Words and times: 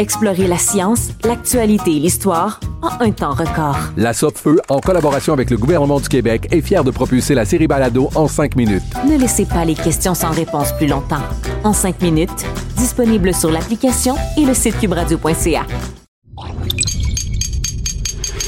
Explorez 0.00 0.46
la 0.46 0.58
science, 0.58 1.08
l'actualité 1.24 1.96
et 1.96 1.98
l'histoire 1.98 2.60
en 2.82 3.04
un 3.04 3.10
temps 3.10 3.32
record. 3.32 3.76
La 3.96 4.12
Feu, 4.12 4.60
en 4.68 4.78
collaboration 4.78 5.32
avec 5.32 5.50
le 5.50 5.56
gouvernement 5.56 5.98
du 5.98 6.08
Québec, 6.08 6.46
est 6.52 6.60
fière 6.60 6.84
de 6.84 6.92
propulser 6.92 7.34
la 7.34 7.44
série 7.44 7.66
Balado 7.66 8.08
en 8.14 8.28
5 8.28 8.54
minutes. 8.54 8.84
Ne 9.08 9.18
laissez 9.18 9.44
pas 9.44 9.64
les 9.64 9.74
questions 9.74 10.14
sans 10.14 10.30
réponse 10.30 10.70
plus 10.76 10.86
longtemps. 10.86 11.22
En 11.64 11.72
5 11.72 12.00
minutes, 12.00 12.46
disponible 12.76 13.34
sur 13.34 13.50
l'application 13.50 14.14
et 14.36 14.44
le 14.44 14.54
site 14.54 14.78
cubradio.ca. 14.78 15.66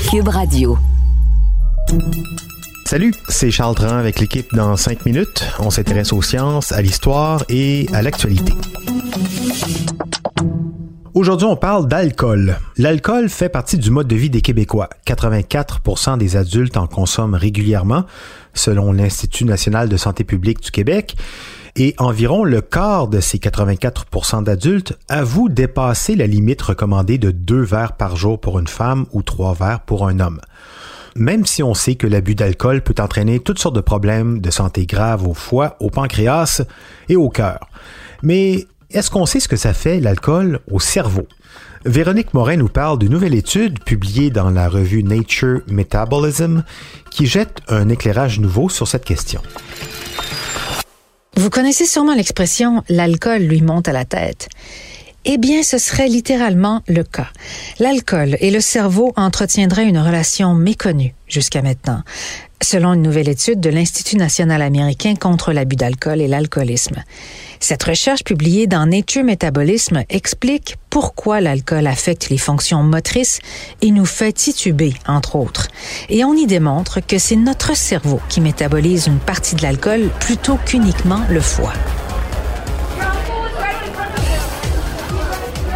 Cube 0.09 0.29
Radio. 0.29 0.79
Salut, 2.87 3.13
c'est 3.29 3.51
Charles 3.51 3.75
Tran 3.75 3.97
avec 3.97 4.21
l'équipe 4.21 4.47
dans 4.55 4.77
5 4.77 5.05
minutes. 5.05 5.45
On 5.59 5.71
s'intéresse 5.71 6.13
aux 6.13 6.23
sciences, 6.23 6.71
à 6.71 6.81
l'histoire 6.81 7.45
et 7.49 7.89
à 7.93 8.03
l'actualité. 8.03 8.53
Aujourd'hui, 11.21 11.47
on 11.47 11.57
parle 11.57 11.87
d'alcool. 11.87 12.57
L'alcool 12.79 13.29
fait 13.29 13.51
partie 13.51 13.77
du 13.77 13.91
mode 13.91 14.09
de 14.09 14.17
vie 14.17 14.31
des 14.31 14.41
Québécois. 14.41 14.89
84% 15.07 16.17
des 16.17 16.39
adultes 16.39 16.79
en 16.79 16.87
consomment 16.87 17.35
régulièrement, 17.35 18.07
selon 18.55 18.91
l'Institut 18.91 19.45
national 19.45 19.91
de 19.91 19.99
santé 19.99 20.25
publique 20.25 20.63
du 20.63 20.71
Québec. 20.71 21.17
Et 21.77 21.95
environ 21.99 22.43
le 22.43 22.63
quart 22.63 23.07
de 23.07 23.21
ces 23.21 23.37
84% 23.37 24.45
d'adultes 24.45 24.99
avouent 25.11 25.51
dépasser 25.51 26.17
la 26.17 26.27
limite 26.27 26.63
recommandée 26.63 27.19
de 27.19 27.31
deux 27.31 27.65
verres 27.65 27.99
par 27.99 28.17
jour 28.17 28.41
pour 28.41 28.59
une 28.59 28.67
femme 28.67 29.05
ou 29.13 29.21
trois 29.21 29.53
verres 29.53 29.81
pour 29.81 30.09
un 30.09 30.21
homme. 30.21 30.41
Même 31.17 31.45
si 31.45 31.63
on 31.63 31.75
sait 31.75 31.97
que 31.97 32.07
l'abus 32.07 32.35
d'alcool 32.35 32.81
peut 32.81 32.95
entraîner 32.99 33.41
toutes 33.41 33.59
sortes 33.59 33.77
de 33.77 33.83
problèmes 33.83 34.41
de 34.41 34.51
santé 34.51 34.87
graves 34.87 35.29
au 35.29 35.35
foie, 35.35 35.77
au 35.81 35.91
pancréas 35.91 36.63
et 37.11 37.17
au 37.17 37.29
cœur. 37.29 37.69
Mais 38.23 38.67
est-ce 38.91 39.11
qu'on 39.11 39.27
sait 39.27 39.41
ce 39.41 39.49
que 39.49 39.57
ça 39.57 39.73
fait, 39.73 40.01
l'alcool, 40.01 40.61
au 40.71 40.81
cerveau? 40.81 41.27
Véronique 41.85 42.35
Morin 42.35 42.57
nous 42.57 42.69
parle 42.69 42.99
d'une 42.99 43.13
nouvelle 43.13 43.35
étude 43.35 43.83
publiée 43.83 44.31
dans 44.31 44.51
la 44.51 44.69
revue 44.69 45.03
Nature 45.03 45.61
Metabolism 45.69 46.65
qui 47.11 47.27
jette 47.27 47.61
un 47.69 47.89
éclairage 47.89 48.41
nouveau 48.41 48.69
sur 48.69 48.87
cette 48.87 49.05
question. 49.05 49.41
Vous 51.37 51.49
connaissez 51.49 51.87
sûrement 51.87 52.15
l'expression 52.15 52.83
l'alcool 52.89 53.43
lui 53.43 53.63
monte 53.63 53.89
à 53.89 53.93
la 53.93 54.05
tête. 54.05 54.49
Eh 55.33 55.39
bien, 55.39 55.63
ce 55.63 55.79
serait 55.79 56.09
littéralement 56.09 56.83
le 56.89 57.05
cas. 57.05 57.29
L'alcool 57.79 58.37
et 58.41 58.51
le 58.51 58.61
cerveau 58.61 59.13
entretiendraient 59.15 59.89
une 59.89 60.01
relation 60.01 60.55
méconnue 60.55 61.15
jusqu'à 61.29 61.63
maintenant 61.63 62.03
selon 62.63 62.93
une 62.93 63.03
nouvelle 63.03 63.29
étude 63.29 63.61
de 63.61 63.71
l'Institut 63.71 64.17
national 64.17 64.61
américain 64.61 65.15
contre 65.15 65.53
l'abus 65.53 65.77
d'alcool 65.77 66.21
et 66.21 66.29
l'alcoolisme. 66.29 66.97
Cette 67.59 67.85
recherche 67.85 68.23
publiée 68.23 68.67
dans 68.67 68.85
Nature 68.87 69.25
Metabolism 69.25 70.03
explique 70.11 70.77
pourquoi 70.91 71.41
l'alcool 71.41 71.87
affecte 71.87 72.29
les 72.29 72.37
fonctions 72.37 72.83
motrices 72.83 73.39
et 73.81 73.93
nous 73.93 74.05
fait 74.05 74.33
tituber, 74.33 74.93
entre 75.07 75.37
autres. 75.37 75.69
Et 76.11 76.23
on 76.25 76.35
y 76.35 76.47
démontre 76.47 77.01
que 77.01 77.19
c'est 77.19 77.37
notre 77.37 77.75
cerveau 77.75 78.21
qui 78.29 78.43
métabolise 78.43 79.07
une 79.07 79.21
partie 79.21 79.55
de 79.55 79.63
l'alcool 79.63 80.11
plutôt 80.21 80.59
qu'uniquement 80.67 81.23
le 81.31 81.41
foie. 81.41 81.73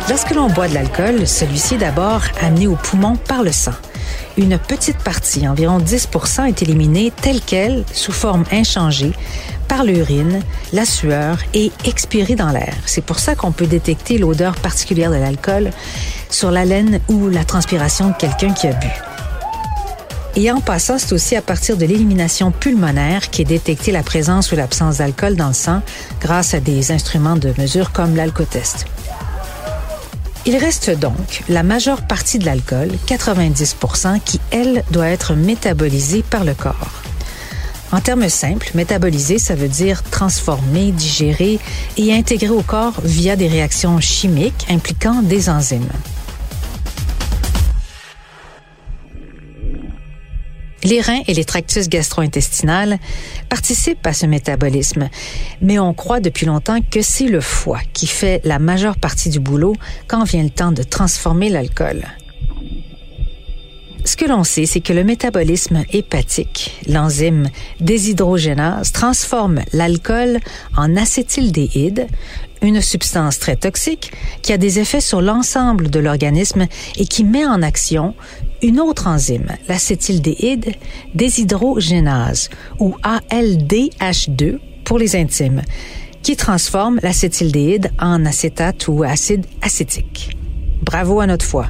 Lorsque 0.08 0.34
l'on 0.34 0.48
boit 0.48 0.68
de 0.68 0.74
l'alcool, 0.74 1.26
celui-ci 1.26 1.74
est 1.74 1.78
d'abord 1.78 2.22
amené 2.40 2.66
au 2.66 2.76
poumon 2.76 3.16
par 3.16 3.42
le 3.42 3.52
sang 3.52 3.72
une 4.36 4.58
petite 4.58 4.98
partie, 4.98 5.46
environ 5.46 5.78
10 5.78 6.08
est 6.48 6.62
éliminée 6.62 7.12
telle 7.22 7.40
qu'elle, 7.40 7.84
sous 7.92 8.12
forme 8.12 8.44
inchangée, 8.52 9.12
par 9.68 9.84
l'urine, 9.84 10.40
la 10.72 10.84
sueur 10.84 11.38
et 11.54 11.70
expirée 11.84 12.34
dans 12.34 12.50
l'air. 12.50 12.74
C'est 12.86 13.04
pour 13.04 13.18
ça 13.18 13.34
qu'on 13.34 13.52
peut 13.52 13.66
détecter 13.66 14.18
l'odeur 14.18 14.56
particulière 14.56 15.10
de 15.10 15.16
l'alcool 15.16 15.70
sur 16.30 16.50
la 16.50 16.64
laine 16.64 17.00
ou 17.08 17.28
la 17.28 17.44
transpiration 17.44 18.08
de 18.08 18.14
quelqu'un 18.14 18.52
qui 18.52 18.66
a 18.66 18.72
bu. 18.72 18.88
Et 20.36 20.50
en 20.50 20.60
passant, 20.60 20.98
c'est 20.98 21.12
aussi 21.12 21.36
à 21.36 21.42
partir 21.42 21.76
de 21.76 21.86
l'élimination 21.86 22.50
pulmonaire 22.50 23.30
qu'est 23.30 23.44
détectée 23.44 23.92
la 23.92 24.02
présence 24.02 24.50
ou 24.50 24.56
l'absence 24.56 24.98
d'alcool 24.98 25.36
dans 25.36 25.48
le 25.48 25.54
sang 25.54 25.80
grâce 26.20 26.54
à 26.54 26.60
des 26.60 26.90
instruments 26.90 27.36
de 27.36 27.54
mesure 27.56 27.92
comme 27.92 28.16
l'alcotest. 28.16 28.86
Il 30.46 30.56
reste 30.56 30.90
donc 30.90 31.42
la 31.48 31.62
majeure 31.62 32.02
partie 32.02 32.38
de 32.38 32.44
l'alcool, 32.44 32.90
90 33.06 33.76
qui, 34.24 34.40
elle, 34.50 34.84
doit 34.90 35.08
être 35.08 35.34
métabolisée 35.34 36.22
par 36.22 36.44
le 36.44 36.52
corps. 36.52 37.02
En 37.92 38.00
termes 38.00 38.28
simples, 38.28 38.70
métaboliser, 38.74 39.38
ça 39.38 39.54
veut 39.54 39.68
dire 39.68 40.02
transformer, 40.02 40.92
digérer 40.92 41.58
et 41.96 42.12
intégrer 42.12 42.50
au 42.50 42.62
corps 42.62 42.94
via 43.04 43.36
des 43.36 43.48
réactions 43.48 44.00
chimiques 44.00 44.66
impliquant 44.68 45.22
des 45.22 45.48
enzymes. 45.48 45.88
Les 50.84 51.00
reins 51.00 51.22
et 51.26 51.32
les 51.32 51.46
tractus 51.46 51.88
gastro-intestinales 51.88 52.98
participent 53.48 54.06
à 54.06 54.12
ce 54.12 54.26
métabolisme, 54.26 55.08
mais 55.62 55.78
on 55.78 55.94
croit 55.94 56.20
depuis 56.20 56.44
longtemps 56.44 56.80
que 56.82 57.00
c'est 57.00 57.28
le 57.28 57.40
foie 57.40 57.80
qui 57.94 58.06
fait 58.06 58.42
la 58.44 58.58
majeure 58.58 58.98
partie 58.98 59.30
du 59.30 59.40
boulot 59.40 59.74
quand 60.06 60.24
vient 60.24 60.42
le 60.42 60.50
temps 60.50 60.72
de 60.72 60.82
transformer 60.82 61.48
l'alcool. 61.48 62.04
Ce 64.04 64.16
que 64.16 64.26
l'on 64.26 64.44
sait, 64.44 64.66
c'est 64.66 64.82
que 64.82 64.92
le 64.92 65.02
métabolisme 65.02 65.84
hépatique, 65.90 66.78
l'enzyme 66.86 67.48
déshydrogénase, 67.80 68.92
transforme 68.92 69.62
l'alcool 69.72 70.40
en 70.76 70.94
acétaldéhyde, 70.96 72.06
une 72.64 72.80
substance 72.80 73.38
très 73.38 73.56
toxique 73.56 74.12
qui 74.42 74.52
a 74.52 74.58
des 74.58 74.78
effets 74.78 75.00
sur 75.00 75.20
l'ensemble 75.20 75.90
de 75.90 76.00
l'organisme 76.00 76.66
et 76.96 77.06
qui 77.06 77.24
met 77.24 77.46
en 77.46 77.62
action 77.62 78.14
une 78.62 78.80
autre 78.80 79.06
enzyme, 79.06 79.48
l'acétaldéhyde 79.68 80.74
déshydrogénase 81.14 82.48
ou 82.80 82.96
ALDH2 83.02 84.58
pour 84.84 84.98
les 84.98 85.16
intimes, 85.16 85.62
qui 86.22 86.36
transforme 86.36 86.98
l'acétaldéhyde 87.02 87.90
en 87.98 88.24
acétate 88.24 88.88
ou 88.88 89.02
acide 89.02 89.46
acétique. 89.60 90.36
Bravo 90.82 91.20
à 91.20 91.26
notre 91.26 91.44
foie. 91.44 91.68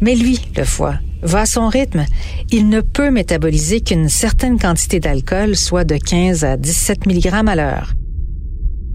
Mais 0.00 0.14
lui, 0.14 0.40
le 0.56 0.64
foie, 0.64 0.94
va 1.22 1.40
à 1.40 1.46
son 1.46 1.68
rythme. 1.68 2.04
Il 2.50 2.68
ne 2.68 2.80
peut 2.80 3.10
métaboliser 3.10 3.80
qu'une 3.80 4.08
certaine 4.08 4.58
quantité 4.58 4.98
d'alcool, 4.98 5.56
soit 5.56 5.84
de 5.84 5.96
15 5.96 6.44
à 6.44 6.56
17 6.56 7.06
mg 7.06 7.48
à 7.48 7.54
l'heure. 7.54 7.92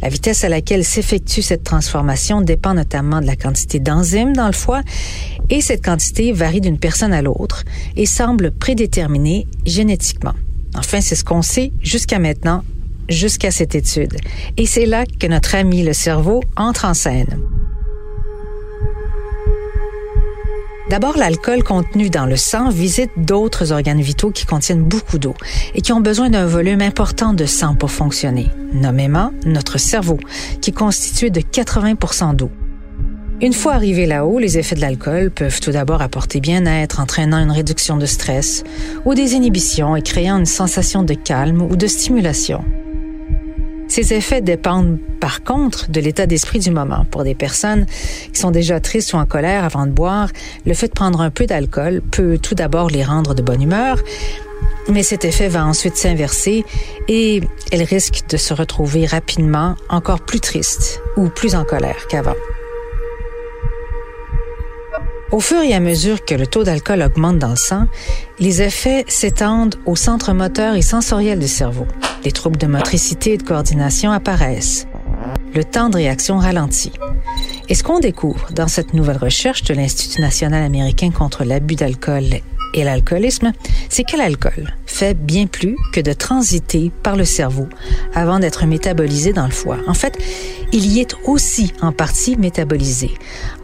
La 0.02 0.10
vitesse 0.10 0.44
à 0.44 0.50
laquelle 0.50 0.86
s'effectue 0.86 1.42
cette 1.42 1.64
transformation 1.64 2.42
dépend 2.42 2.74
notamment 2.74 3.20
de 3.20 3.26
la 3.26 3.36
quantité 3.36 3.80
d'enzymes 3.80 4.36
dans 4.36 4.48
le 4.48 4.54
foie 4.54 4.82
et 5.50 5.62
cette 5.62 5.84
quantité 5.84 6.32
varie 6.32 6.62
d'une 6.62 6.78
personne 6.78 7.14
à 7.14 7.22
l'autre 7.22 7.64
et 7.96 8.06
semble 8.06 8.52
prédéterminée 8.52 9.48
génétiquement. 9.66 10.34
Enfin, 10.76 11.02
c'est 11.02 11.16
ce 11.16 11.24
qu'on 11.24 11.42
sait 11.42 11.72
jusqu'à 11.82 12.20
maintenant, 12.20 12.64
jusqu'à 13.10 13.52
cette 13.52 13.74
étude. 13.74 14.16
Et 14.58 14.66
c'est 14.66 14.86
là 14.86 15.06
que 15.20 15.28
notre 15.28 15.56
ami 15.56 15.84
le 15.84 15.94
cerveau 15.94 16.42
entre 16.56 16.86
en 16.86 16.94
scène. 16.94 17.40
D'abord, 20.90 21.18
l'alcool 21.18 21.64
contenu 21.64 22.10
dans 22.10 22.26
le 22.26 22.38
sang 22.38 22.70
visite 22.70 23.12
d'autres 23.18 23.74
organes 23.74 24.00
vitaux 24.00 24.32
qui 24.32 24.46
contiennent 24.46 24.84
beaucoup 24.84 25.18
d'eau 25.18 25.34
et 25.76 25.82
qui 25.82 25.92
ont 25.92 26.00
besoin 26.00 26.30
d'un 26.30 26.46
volume 26.46 26.82
important 26.82 27.34
de 27.34 27.46
sang 27.46 27.76
pour 27.76 27.92
fonctionner, 27.92 28.48
nommément 28.72 29.32
notre 29.46 29.80
cerveau, 29.80 30.18
qui 30.62 30.70
est 30.70 30.74
constitué 30.74 31.30
de 31.30 31.42
80 31.42 32.34
d'eau. 32.36 32.50
Une 33.42 33.54
fois 33.54 33.74
arrivés 33.74 34.06
là-haut, 34.06 34.40
les 34.40 34.58
effets 34.58 34.76
de 34.76 34.82
l'alcool 34.82 35.30
peuvent 35.30 35.60
tout 35.60 35.72
d'abord 35.72 36.02
apporter 36.02 36.40
bien-être, 36.40 37.02
entraînant 37.02 37.38
une 37.38 37.52
réduction 37.52 37.98
de 37.98 38.06
stress 38.06 38.64
ou 39.06 39.14
des 39.14 39.34
inhibitions 39.34 39.96
et 39.98 40.02
créant 40.02 40.40
une 40.40 40.46
sensation 40.46 41.04
de 41.04 41.14
calme 41.14 41.62
ou 41.62 41.76
de 41.76 41.86
stimulation. 41.86 42.64
Ces 43.88 44.14
effets 44.14 44.42
dépendent 44.42 44.98
par 45.20 45.44
contre 45.44 45.90
de 45.90 46.00
l'état 46.00 46.26
d'esprit 46.26 46.60
du 46.60 46.72
moment. 46.72 47.06
Pour 47.10 47.24
des 47.24 47.36
personnes 47.36 47.86
qui 48.34 48.40
sont 48.40 48.52
déjà 48.52 48.80
tristes 48.80 49.14
ou 49.14 49.18
en 49.18 49.26
colère 49.26 49.64
avant 49.64 49.86
de 49.86 49.92
boire, 49.92 50.30
le 50.66 50.74
fait 50.74 50.88
de 50.88 50.94
prendre 50.94 51.22
un 51.22 51.30
peu 51.30 51.46
d'alcool 51.46 52.02
peut 52.12 52.38
tout 52.38 52.56
d'abord 52.56 52.90
les 52.90 53.04
rendre 53.04 53.34
de 53.34 53.42
bonne 53.42 53.62
humeur, 53.62 54.00
mais 54.90 55.04
cet 55.04 55.26
effet 55.26 55.48
va 55.48 55.66
ensuite 55.66 55.98
s'inverser 55.98 56.66
et 57.08 57.42
elles 57.72 57.84
risquent 57.84 58.30
de 58.30 58.38
se 58.38 58.54
retrouver 58.54 59.06
rapidement 59.06 59.76
encore 59.90 60.22
plus 60.22 60.40
tristes 60.40 61.02
ou 61.16 61.30
plus 61.30 61.56
en 61.56 61.64
colère 61.64 62.08
qu'avant. 62.08 62.36
Au 65.32 65.42
fur 65.42 65.62
et 65.62 65.74
à 65.74 65.82
mesure 65.82 66.24
que 66.24 66.36
le 66.36 66.48
taux 66.48 66.64
d'alcool 66.64 67.02
augmente 67.02 67.38
dans 67.38 67.50
le 67.50 67.58
sang, 67.58 67.88
les 68.40 68.62
effets 68.62 69.04
s'étendent 69.10 69.76
au 69.86 69.98
centre 69.98 70.32
moteur 70.32 70.76
et 70.76 70.82
sensoriel 70.82 71.40
du 71.40 71.50
cerveau. 71.50 71.86
Les 72.24 72.32
troubles 72.32 72.58
de 72.58 72.68
motricité 72.68 73.34
et 73.34 73.38
de 73.38 73.44
coordination 73.44 74.12
apparaissent. 74.12 74.88
Le 75.54 75.66
temps 75.66 75.90
de 75.90 75.98
réaction 75.98 76.38
ralentit. 76.38 76.94
Et 77.68 77.76
ce 77.76 77.84
qu'on 77.84 78.00
découvre 78.00 78.48
dans 78.54 78.70
cette 78.70 78.94
nouvelle 78.94 79.18
recherche 79.18 79.64
de 79.64 79.74
l'Institut 79.74 80.22
national 80.22 80.64
américain 80.64 81.12
contre 81.12 81.44
l'abus 81.44 81.76
d'alcool 81.76 82.24
et 82.74 82.84
l'alcoolisme, 82.84 83.54
c'est 83.90 84.04
que 84.04 84.18
l'alcool 84.18 84.74
fait 84.86 85.14
bien 85.14 85.48
plus 85.48 85.76
que 85.94 86.02
de 86.02 86.14
transiter 86.14 86.92
par 87.04 87.16
le 87.16 87.26
cerveau 87.26 87.68
avant 88.14 88.40
d'être 88.40 88.66
métabolisé 88.66 89.34
dans 89.34 89.46
le 89.46 89.52
foie. 89.52 89.78
En 89.88 89.94
fait, 89.94 90.18
il 90.74 90.86
y 90.86 91.00
est 91.00 91.16
aussi 91.26 91.74
en 91.82 91.92
partie 91.92 92.36
métabolisé. 92.38 93.12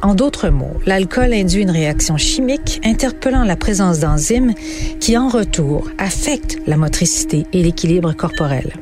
En 0.01 0.15
d'autres 0.15 0.49
mots, 0.49 0.79
l'alcool 0.85 1.33
induit 1.33 1.63
une 1.63 1.71
réaction 1.71 2.17
chimique 2.17 2.79
interpellant 2.83 3.43
la 3.43 3.55
présence 3.55 3.99
d'enzymes 3.99 4.53
qui, 4.99 5.17
en 5.17 5.27
retour, 5.27 5.89
affectent 5.97 6.57
la 6.67 6.77
motricité 6.77 7.45
et 7.53 7.63
l'équilibre 7.63 8.13
corporel. 8.13 8.73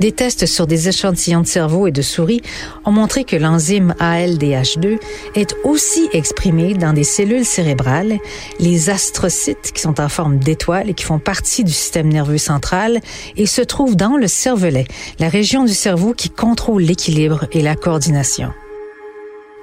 Des 0.00 0.12
tests 0.12 0.46
sur 0.46 0.66
des 0.66 0.88
échantillons 0.88 1.42
de 1.42 1.46
cerveau 1.46 1.86
et 1.86 1.92
de 1.92 2.00
souris 2.00 2.40
ont 2.86 2.90
montré 2.90 3.24
que 3.24 3.36
l'enzyme 3.36 3.94
ALDH2 4.00 4.98
est 5.34 5.54
aussi 5.62 6.08
exprimée 6.14 6.72
dans 6.72 6.94
des 6.94 7.04
cellules 7.04 7.44
cérébrales, 7.44 8.18
les 8.58 8.88
astrocytes 8.88 9.72
qui 9.74 9.82
sont 9.82 10.00
en 10.00 10.08
forme 10.08 10.38
d'étoiles 10.38 10.88
et 10.88 10.94
qui 10.94 11.04
font 11.04 11.18
partie 11.18 11.64
du 11.64 11.72
système 11.72 12.08
nerveux 12.08 12.38
central 12.38 13.00
et 13.36 13.44
se 13.44 13.60
trouvent 13.60 13.94
dans 13.94 14.16
le 14.16 14.26
cervelet, 14.26 14.86
la 15.18 15.28
région 15.28 15.64
du 15.64 15.74
cerveau 15.74 16.14
qui 16.14 16.30
contrôle 16.30 16.80
l'équilibre 16.80 17.44
et 17.52 17.60
la 17.60 17.76
coordination. 17.76 18.52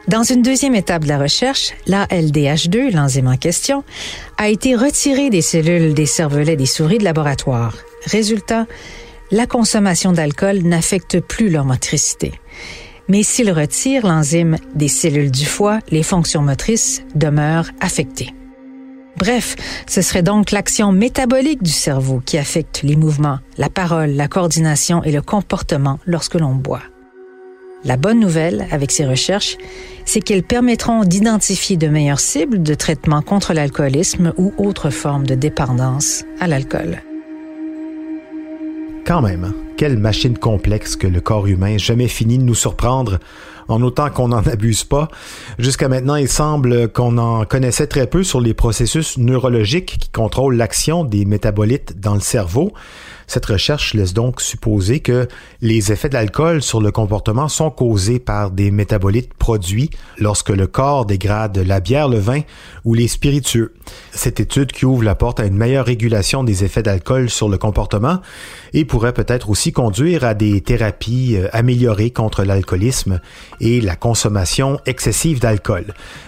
Dans 0.08 0.24
une 0.24 0.44
deuxième 0.44 0.76
étape 0.76 1.04
de 1.04 1.10
la 1.10 1.18
recherche, 1.18 1.74
l'ALDH2, 1.88 2.94
l'enzyme 2.94 3.28
en 3.28 3.38
question, 3.38 3.84
a 4.38 4.50
été 4.50 4.76
retirée 4.76 5.32
des 5.32 5.42
cellules 5.42 5.96
des 5.96 6.06
cervelets 6.06 6.56
des 6.56 6.68
souris 6.68 7.00
de 7.00 7.04
laboratoire. 7.04 7.74
Résultat, 8.06 8.68
la 9.32 9.46
consommation 9.46 10.12
d'alcool 10.12 10.60
n'affecte 10.60 11.20
plus 11.20 11.50
leur 11.50 11.66
motricité. 11.66 12.34
Mais 13.10 13.24
s'il 13.24 13.52
retire 13.52 14.06
l'enzyme 14.06 14.58
des 14.76 14.88
cellules 14.88 15.32
du 15.32 15.46
foie, 15.46 15.80
les 15.92 16.04
fonctions 16.04 16.42
motrices 16.42 17.04
demeurent 17.16 17.72
affectées. 17.80 18.34
Bref, 19.18 19.56
ce 19.88 20.02
serait 20.02 20.22
donc 20.22 20.52
l'action 20.52 20.92
métabolique 20.92 21.64
du 21.64 21.72
cerveau 21.72 22.22
qui 22.24 22.38
affecte 22.38 22.84
les 22.84 22.96
mouvements, 22.96 23.40
la 23.58 23.70
parole, 23.70 24.12
la 24.12 24.28
coordination 24.28 25.04
et 25.04 25.12
le 25.12 25.22
comportement 25.22 26.00
lorsque 26.06 26.36
l'on 26.36 26.54
boit. 26.54 26.84
La 27.84 27.98
bonne 27.98 28.20
nouvelle 28.20 28.68
avec 28.72 28.92
ces 28.92 29.06
recherches, 29.06 29.58
c'est 30.06 30.22
qu'elles 30.22 30.44
permettront 30.44 31.04
d'identifier 31.04 31.78
de 31.78 31.88
meilleures 31.88 32.20
cibles 32.20 32.62
de 32.62 32.74
traitement 32.74 33.22
contre 33.22 33.54
l'alcoolisme 33.54 34.34
ou 34.38 34.54
autres 34.58 34.90
formes 34.90 35.26
de 35.26 35.36
dépendance 35.36 36.24
à 36.40 36.48
l'alcool. 36.48 37.02
Quand 39.08 39.22
même, 39.22 39.54
quelle 39.78 39.98
machine 39.98 40.38
complexe 40.38 40.98
que 40.98 41.08
le 41.08 41.22
corps 41.22 41.48
humain, 41.48 41.78
jamais 41.78 42.10
fini 42.10 42.38
de 42.38 42.44
nous 42.44 42.54
surprendre 42.54 43.20
en 43.68 43.82
autant 43.82 44.10
qu'on 44.10 44.30
n'en 44.30 44.46
abuse 44.48 44.84
pas. 44.84 45.08
Jusqu'à 45.58 45.88
maintenant, 45.88 46.16
il 46.16 46.28
semble 46.28 46.92
qu'on 46.92 47.18
en 47.18 47.46
connaissait 47.46 47.88
très 47.88 48.08
peu 48.08 48.24
sur 48.24 48.42
les 48.42 48.54
processus 48.54 49.18
neurologiques 49.18 49.98
qui 50.00 50.10
contrôlent 50.10 50.56
l'action 50.56 51.04
des 51.04 51.26
métabolites 51.26 52.00
dans 52.00 52.14
le 52.14 52.22
cerveau. 52.22 52.74
Cette 53.30 53.46
recherche 53.46 53.94
laisse 53.94 54.14
donc 54.14 54.40
supposer 54.40 55.02
que 55.02 55.28
les 55.62 55.92
effets 55.92 56.08
de 56.08 56.14
l'alcool 56.14 56.62
sur 56.62 56.80
le 56.80 56.92
comportement 56.92 57.50
sont 57.50 57.70
causés 57.70 58.20
par 58.20 58.52
des 58.52 58.72
métabolites 58.72 59.34
produits 59.34 59.90
lorsque 60.18 60.50
le 60.50 60.66
corps 60.66 61.06
dégrade 61.06 61.58
la 61.58 61.82
bière, 61.82 62.08
le 62.08 62.20
vin 62.20 62.40
ou 62.86 62.94
les 62.94 63.10
spiritueux. 63.10 63.74
Cette 64.12 64.40
étude 64.40 64.72
qui 64.72 64.86
ouvre 64.86 65.04
la 65.04 65.16
porte 65.16 65.42
à 65.42 65.46
une 65.46 65.58
meilleure 65.58 65.86
régulation 65.86 66.46
des 66.46 66.64
effets 66.64 66.84
d'alcool 66.84 67.30
sur 67.30 67.50
le 67.50 67.58
comportement 67.58 68.22
et 68.74 68.86
pourrait 68.86 69.14
peut-être 69.14 69.50
aussi 69.50 69.74
conduire 69.74 70.24
à 70.24 70.34
des 70.34 70.62
thérapies 70.62 71.36
euh, 71.36 71.50
améliorées 71.52 72.12
contre 72.12 72.44
l'alcoolisme 72.44 73.20
et 73.60 73.82
la 73.82 73.96
consommation 73.96 74.80
excessive 74.86 75.40
d'alcool. 75.40 75.86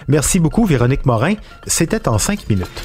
Merci 0.08 0.40
beaucoup 0.40 0.64
Véronique 0.64 1.06
Morin, 1.06 1.34
c'était 1.66 2.08
en 2.08 2.18
cinq 2.18 2.48
minutes. 2.48 2.82